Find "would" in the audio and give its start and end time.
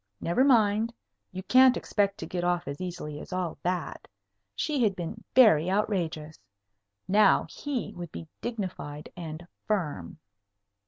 7.95-8.11